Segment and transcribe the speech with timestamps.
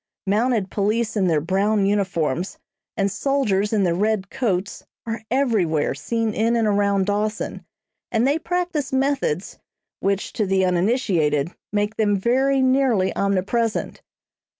[0.25, 2.57] Mounted police in their brown uniforms
[2.97, 7.63] and soldiers in their red coats are everywhere seen in and around Dawson,
[8.11, 9.59] and they practice methods,
[9.99, 14.01] which, to the uninitiated, make them very nearly omnipresent.